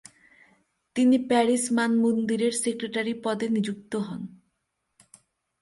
তিনি 0.95 1.17
প্যারিস 1.29 1.63
মানমন্দিরের 1.71 2.53
সেক্রেটারি 2.63 3.13
পদে 3.23 3.47
নিযুক্ত 3.49 3.93
হন। 4.07 4.21